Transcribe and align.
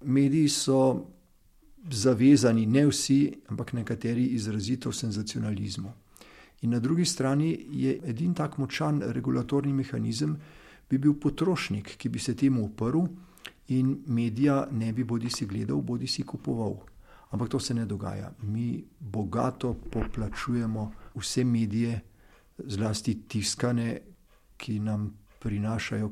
Mediji 0.00 0.48
so 0.48 1.06
zavezani, 1.90 2.66
ne 2.66 2.86
vsi, 2.86 3.32
ampak 3.48 3.72
nekateri 3.72 4.24
izrazito 4.24 4.92
senzacionalizmu. 4.92 5.92
In 6.62 6.70
na 6.70 6.78
drugi 6.78 7.04
strani 7.04 7.66
je 7.70 8.00
edini 8.04 8.34
tak 8.34 8.58
močan 8.58 9.02
regulatorni 9.02 9.72
mehanizem, 9.72 10.36
bi 10.90 10.98
bil 10.98 11.14
potrošnik, 11.14 11.96
ki 11.96 12.08
bi 12.08 12.18
se 12.18 12.34
temu 12.36 12.64
uprl 12.64 13.04
in 13.68 13.98
medija 14.06 14.68
ne 14.72 14.92
bi 14.92 15.04
bodi 15.04 15.30
si 15.30 15.46
gledal, 15.46 15.80
bodi 15.80 16.06
si 16.06 16.22
kupoval. 16.22 16.78
Ampak 17.30 17.48
to 17.48 17.60
se 17.60 17.74
ne 17.74 17.84
dogaja. 17.86 18.32
Mi 18.42 18.84
bogato 19.00 19.74
poplačujemo 19.74 20.92
vse 21.14 21.44
medije, 21.44 22.00
zlasti 22.58 23.14
tiskane, 23.28 24.00
ki 24.56 24.80
nam 24.80 25.12
prinašajo, 25.38 26.10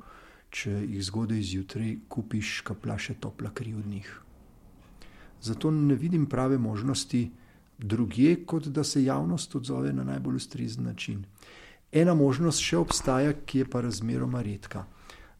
če 0.56 0.72
jih 0.72 1.02
zgodaj 1.04 1.42
zjutraj 1.44 1.96
kupiš, 2.08 2.60
kaplaše 2.64 3.18
topla 3.20 3.50
kri 3.54 3.74
od 3.76 3.86
njih. 3.86 4.08
Zato 5.42 5.70
ne 5.70 5.94
vidim 5.94 6.24
prave 6.26 6.58
možnosti 6.58 7.30
drugje, 7.78 8.46
kot 8.46 8.68
da 8.68 8.84
se 8.84 9.04
javnost 9.04 9.54
odzove 9.54 9.92
na 9.92 10.04
najbolj 10.04 10.36
ustrezen 10.40 10.84
način. 10.84 11.24
Ena 11.92 12.14
možnost 12.14 12.64
še 12.64 12.78
obstaja, 12.80 13.34
ki 13.44 13.58
je 13.58 13.68
pa 13.70 13.82
razmeroma 13.84 14.40
redka. 14.42 14.86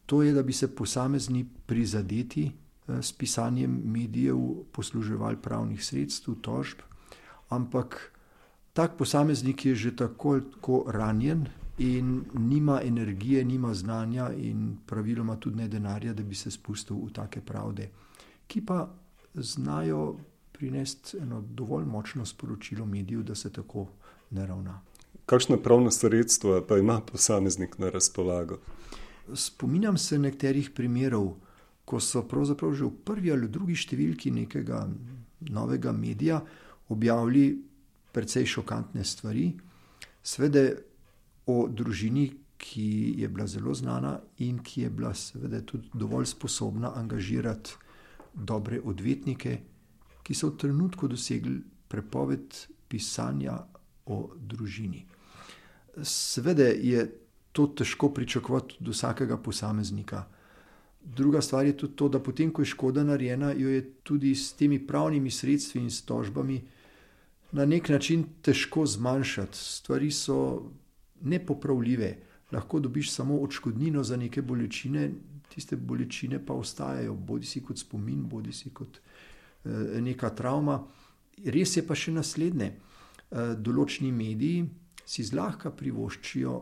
To 0.07 0.21
je, 0.23 0.35
da 0.37 0.43
bi 0.43 0.53
se 0.53 0.69
posamezni 0.69 1.47
prizadeti 1.67 2.51
s 2.87 3.13
pisanjem 3.13 3.81
medijev 3.85 4.39
posluževali 4.73 5.41
pravnih 5.43 5.85
sredstev, 5.85 6.37
tožb, 6.45 6.85
ampak 7.49 8.13
tak 8.77 8.97
posameznik 8.99 9.65
je 9.67 9.75
že 9.75 9.97
tako 9.97 10.31
ali 10.31 10.43
tako 10.53 10.85
ranjen 10.89 11.47
in 11.79 12.25
nima 12.35 12.81
energije, 12.85 13.45
nima 13.45 13.75
znanja 13.75 14.31
in 14.33 14.77
praviloma 14.87 15.37
tudi 15.37 15.57
ne 15.57 15.69
denarja, 15.69 16.13
da 16.13 16.23
bi 16.23 16.35
se 16.35 16.51
spustil 16.51 16.97
v 16.97 17.13
take 17.13 17.41
pravde, 17.41 17.89
ki 18.47 18.61
pa 18.67 18.89
znajo 19.35 20.17
prinesti 20.53 21.17
eno 21.19 21.41
dovolj 21.41 21.85
močno 21.85 22.27
sporočilo 22.27 22.87
medijev, 22.87 23.23
da 23.23 23.35
se 23.35 23.53
tako 23.53 23.87
ne 24.31 24.47
ravna. 24.47 24.81
Kakšna 25.27 25.57
pravna 25.57 25.91
sredstva 25.91 26.63
pa 26.69 26.79
ima 26.79 27.01
posameznik 27.01 27.79
na 27.79 27.91
razpolago? 27.91 28.59
Spominjam 29.35 29.99
se 29.99 30.19
nekaterih 30.19 30.71
primerov, 30.71 31.35
ko 31.85 32.01
so 32.01 32.23
pravzaprav 32.29 32.75
že 32.75 32.85
v 32.85 32.93
prvi 33.05 33.33
ali 33.33 33.49
drugi 33.49 33.75
številki 33.75 34.31
nekega 34.31 34.89
novega 35.41 35.93
medija 35.93 36.43
objavili 36.89 37.63
precej 38.17 38.47
šokantne 38.49 39.05
stvari. 39.05 39.51
Seveda 40.25 40.71
o 41.53 41.67
družini, 41.69 42.31
ki 42.57 43.15
je 43.21 43.29
bila 43.29 43.45
zelo 43.47 43.75
znana 43.77 44.15
in 44.41 44.63
ki 44.65 44.87
je 44.87 44.91
bila 44.91 45.13
seveda 45.15 45.61
tudi 45.61 45.91
dovolj 45.93 46.27
sposobna 46.27 46.95
angažirati 46.97 47.77
dobre 48.33 48.81
odvetnike, 48.81 49.59
ki 50.25 50.35
so 50.35 50.49
v 50.49 50.57
trenutku 50.65 51.09
dosegli 51.09 51.59
prepoved 51.89 52.57
pisanja 52.89 53.59
o 54.07 54.31
družini. 54.37 55.05
Seveda 56.03 56.71
je 56.73 57.05
to 57.53 57.67
težko 57.67 58.11
pričakovati 58.15 58.77
od 58.81 58.89
vsakega 58.89 59.37
posameznika. 59.37 60.25
Druga 61.05 61.41
stvar 61.43 61.67
je 61.67 61.77
tudi 61.77 61.97
to, 61.97 62.09
da 62.09 62.21
potem, 62.23 62.51
ko 62.53 62.63
je 62.63 62.73
škoda 62.73 63.05
narejena, 63.05 63.53
jo 63.53 63.69
je 63.69 63.85
tudi 64.03 64.35
s 64.35 64.53
temi 64.53 64.81
pravnimi 64.87 65.31
sredstvi 65.31 65.81
in 65.81 65.91
s 65.91 66.03
tožbami 66.03 66.63
na 67.53 67.65
neki 67.65 67.93
način 67.93 68.25
težko 68.43 68.87
zmanjšati. 68.87 69.59
Stvari 69.59 70.11
so 70.11 70.71
nepopravljive. 71.23 72.17
Lahko 72.53 72.81
dobiš 72.81 73.11
samo 73.13 73.39
odškodnino 73.39 74.03
za 74.03 74.17
neke 74.17 74.43
bolečine, 74.43 75.11
tiste 75.55 75.77
bolečine 75.77 76.47
pa 76.47 76.55
ostajajo, 76.55 77.15
bodisi 77.15 77.63
kot 77.63 77.79
spomin 77.79 78.29
bodisi 78.29 78.71
kot 78.71 79.01
neka 80.01 80.31
travma. 80.31 80.83
Res 81.45 81.77
je 81.77 81.87
pa 81.87 81.95
še 81.95 82.13
naslednje. 82.13 82.73
Določeni 83.59 84.13
mediji 84.13 84.67
si 85.07 85.25
zlahka 85.27 85.71
privoščijo 85.71 86.61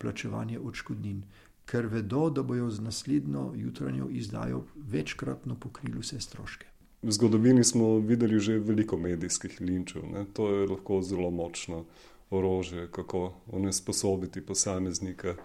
plačevanje 0.00 0.58
odškodnin, 0.60 1.20
ker 1.66 1.88
vedo, 1.92 2.30
da 2.30 2.42
bojo 2.42 2.70
z 2.70 2.84
naslednjo 2.84 3.50
jutranjo 3.56 4.08
izdajo 4.08 4.64
večkratno 4.76 5.56
pokrili 5.60 6.00
vse 6.00 6.20
stroške. 6.20 6.75
V 7.06 7.12
zgodovini 7.12 7.64
smo 7.64 7.98
videli 7.98 8.40
že 8.40 8.58
veliko 8.58 8.96
medijskih 8.98 9.60
linčev, 9.60 10.02
ne, 10.10 10.24
to 10.34 10.48
je 10.50 10.66
lahko 10.66 11.02
zelo 11.02 11.30
močno 11.30 11.84
orožje, 12.30 12.88
kako 12.90 13.32
onesposobiti 13.52 14.40
posameznika 14.46 15.36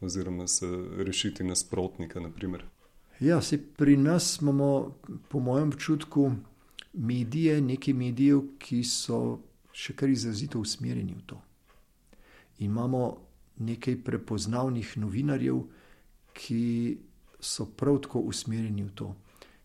oziroma 0.00 0.46
se 0.46 0.66
rešiti 0.96 1.44
nasprotnika, 1.44 2.20
na 2.20 2.30
primer. 2.30 2.64
Ja, 3.20 3.40
saj 3.42 3.58
pri 3.76 3.96
nas 3.96 4.38
imamo 4.42 4.94
po 5.28 5.40
mojem 5.40 5.68
občutku 5.68 6.30
medije, 6.92 7.60
nekaj 7.60 7.94
medijev, 7.94 8.44
ki 8.58 8.84
so 8.84 9.40
še 9.72 9.96
kar 9.98 10.14
izrazito 10.14 10.62
usmerjeni 10.62 11.14
v 11.18 11.26
to. 11.26 11.40
Imamo 12.58 13.16
nekaj 13.58 13.98
prepoznavnih 14.04 14.94
novinarjev, 15.02 15.58
ki 16.32 16.62
so 17.40 17.66
prav 17.66 17.98
tako 18.06 18.22
usmerjeni 18.30 18.86
v 18.86 18.94
to. 18.94 19.10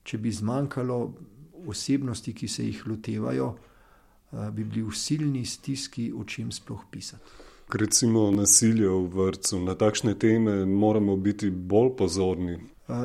Če 0.06 0.18
bi 0.18 0.32
zmanjkalo 0.32 1.00
osebnosti, 1.68 2.34
ki 2.34 2.48
se 2.48 2.66
jih 2.66 2.84
lotevajo, 2.88 3.56
bi 4.52 4.64
bili 4.64 4.84
v 4.84 4.92
silni 4.96 5.46
stiski, 5.46 6.12
o 6.14 6.24
čem 6.24 6.52
sploh 6.52 6.84
pisati. 6.92 7.24
Recimo 7.74 8.32
nasilje 8.32 8.90
v 8.90 9.08
vrtcu, 9.10 9.60
na 9.66 9.74
takšne 9.76 10.14
teme 10.20 10.66
moramo 10.66 11.16
biti 11.18 11.50
bolj 11.50 11.96
pozorni. 11.98 12.60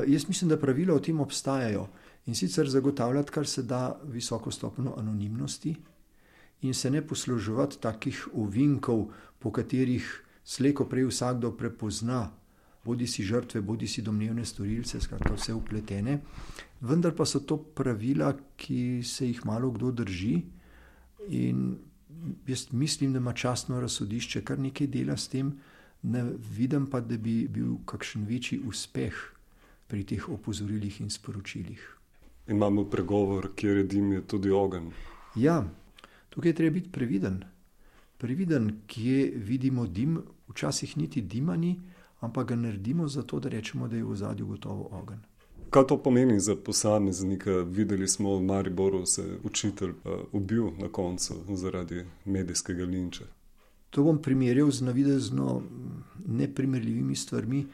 jaz 0.07 0.27
mislim, 0.27 0.49
da 0.49 0.57
pravila 0.57 0.93
o 0.95 0.99
tem 0.99 1.19
obstajajo. 1.19 1.87
In 2.25 2.35
sicer 2.35 2.69
zagotavljati 2.69 3.31
kar 3.31 3.47
se 3.47 3.63
da 3.63 3.99
visoko 4.03 4.51
stopnjo 4.51 4.93
anonimnosti 4.97 5.75
in 6.61 6.73
se 6.73 6.91
ne 6.91 7.01
posluževati 7.07 7.79
takih 7.81 8.27
ovinkov, 8.33 9.07
po 9.39 9.51
katerih 9.51 10.05
slej 10.43 10.73
ko 10.73 10.85
prej 10.85 11.07
vsakdo 11.09 11.51
prepozna 11.57 12.29
bodisi 12.85 13.23
žrtve 13.23 13.61
bodisi 13.61 14.01
domnevne 14.01 14.45
storilce, 14.45 15.01
skratka 15.01 15.35
vse 15.35 15.53
vpletene. 15.53 16.19
Vendar 16.81 17.13
pa 17.15 17.25
so 17.25 17.39
to 17.39 17.57
pravila, 17.57 18.33
ki 18.57 19.01
se 19.05 19.27
jih 19.27 19.45
malokdo 19.45 19.91
drži, 19.91 20.41
in 21.29 21.77
jaz 22.47 22.67
mislim, 22.71 23.13
da 23.13 23.19
ima 23.19 23.33
častno 23.33 23.81
razsodišče 23.81 24.41
kar 24.41 24.59
nekaj 24.59 24.87
dela 24.87 25.17
s 25.17 25.27
tem, 25.27 25.53
ne 26.03 26.23
vidim 26.57 26.87
pa, 26.89 27.01
da 27.01 27.17
bi 27.17 27.47
bil 27.47 27.77
kakšen 27.85 28.25
večji 28.25 28.59
uspeh 28.65 29.13
pri 29.87 30.03
teh 30.03 30.29
opozorilih 30.29 31.01
in 31.01 31.09
sporočilih. 31.09 31.81
Imamo 32.47 32.85
pregovor: 32.89 33.51
"Kjer 33.55 33.77
je 33.77 33.83
dim, 33.83 34.11
je 34.11 34.21
tudi 34.27 34.51
ogenj." 34.51 34.89
Ja. 35.35 35.63
Tukaj 36.29 36.49
je 36.49 36.55
treba 36.55 36.73
biti 36.73 36.91
previden. 36.91 37.43
Previden, 38.17 38.81
kje 38.87 39.33
vidimo 39.35 39.87
dim, 39.87 40.21
včasih 40.47 40.97
niti 40.97 41.21
dima 41.21 41.55
ni, 41.55 41.79
ampak 42.21 42.47
ga 42.47 42.55
naredimo 42.55 43.07
zato, 43.07 43.39
da 43.39 43.49
rečemo, 43.49 43.87
da 43.87 43.95
je 43.95 44.03
v 44.03 44.11
ozadju 44.11 44.47
gotovo 44.47 44.89
ogenj. 44.91 45.19
Kaj 45.69 45.87
to 45.87 45.97
pomeni 46.03 46.39
za 46.39 46.55
posameznika? 46.55 47.51
Videli 47.51 48.07
smo, 48.07 48.35
v 48.37 48.43
Mariboru 48.43 49.05
se 49.05 49.21
je 49.21 49.37
učitelj 49.43 49.93
ubil 50.31 50.71
na 50.79 50.89
koncu 50.89 51.33
zaradi 51.55 52.05
medijskega 52.25 52.83
linča. 52.85 53.25
To 53.89 54.03
bom 54.03 54.21
primerjal 54.21 54.71
z 54.71 54.81
navidezno 54.81 55.61
neprimerljivimi 56.27 57.15
stvarmi. 57.15 57.65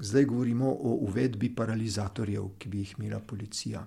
Zdaj 0.00 0.24
govorimo 0.24 0.70
o 0.70 0.98
uvedbi 1.06 1.54
paralizatorjev, 1.54 2.48
ki 2.58 2.68
bi 2.68 2.78
jih 2.78 2.94
imela 2.98 3.20
policija. 3.20 3.86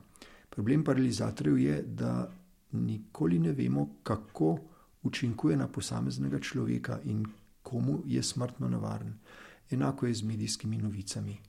Problem 0.49 0.83
paralizatorjev 0.83 1.57
je, 1.59 1.81
da 1.81 2.31
nikoli 2.71 3.39
ne 3.39 3.51
vemo, 3.51 3.89
kako 4.03 4.57
učinkuje 5.03 5.57
na 5.57 5.67
posameznega 5.67 6.39
človeka 6.39 6.99
in 7.03 7.25
komu 7.63 8.01
je 8.05 8.23
smrtno 8.23 8.69
nevaren. 8.69 9.13
Enako 9.71 10.07
je 10.07 10.13
z 10.13 10.23
medijskimi 10.23 10.77
novicami. 10.77 11.37